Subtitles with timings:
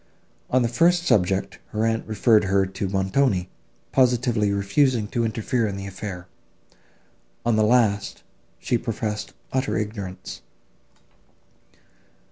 [0.49, 3.51] On the first subject her aunt referred her to Montoni,
[3.91, 6.27] positively refusing to interfere in the affair;
[7.45, 8.23] on the last,
[8.57, 10.41] she professed utter ignorance.